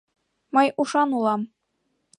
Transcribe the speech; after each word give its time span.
Мый 0.55 0.67
ушан 0.81 1.09
улам. 1.17 1.41